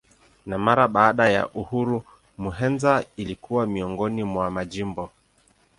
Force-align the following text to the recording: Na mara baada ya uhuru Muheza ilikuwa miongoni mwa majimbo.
Na 0.45 0.57
mara 0.57 0.87
baada 0.87 1.29
ya 1.29 1.47
uhuru 1.49 2.03
Muheza 2.37 3.05
ilikuwa 3.17 3.67
miongoni 3.67 4.23
mwa 4.23 4.51
majimbo. 4.51 5.11